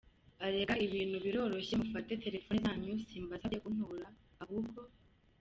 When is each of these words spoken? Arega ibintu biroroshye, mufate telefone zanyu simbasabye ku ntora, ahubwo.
Arega 0.45 0.73
ibintu 0.85 1.17
biroroshye, 1.25 1.73
mufate 1.81 2.13
telefone 2.23 2.57
zanyu 2.65 2.91
simbasabye 3.09 3.57
ku 3.63 3.69
ntora, 3.75 4.07
ahubwo. 4.43 4.79